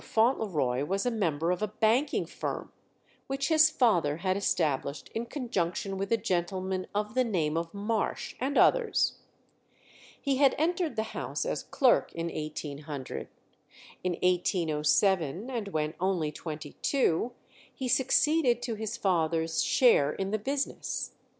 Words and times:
Fauntleroy 0.03 0.83
was 0.83 1.05
a 1.05 1.11
member 1.11 1.51
of 1.51 1.61
a 1.61 1.67
banking 1.67 2.25
firm, 2.25 2.71
which 3.27 3.49
his 3.49 3.69
father 3.69 4.17
had 4.17 4.35
established 4.35 5.09
in 5.13 5.27
conjunction 5.27 5.95
with 5.95 6.11
a 6.11 6.17
gentleman 6.17 6.87
of 6.95 7.13
the 7.13 7.23
name 7.23 7.55
of 7.55 7.71
Marsh, 7.71 8.35
and 8.39 8.57
others. 8.57 9.19
He 10.19 10.37
had 10.37 10.55
entered 10.57 10.95
the 10.95 11.03
house 11.13 11.45
as 11.45 11.61
clerk 11.61 12.11
in 12.13 12.33
1800; 12.33 13.27
in 14.03 14.13
1807, 14.13 15.51
and 15.51 15.67
when 15.67 15.93
only 15.99 16.31
twenty 16.31 16.71
two, 16.81 17.33
he 17.71 17.87
succeeded 17.87 18.63
to 18.63 18.73
his 18.73 18.97
father's 18.97 19.61
share 19.63 20.13
in 20.13 20.31
the 20.31 20.39
business. 20.39 21.11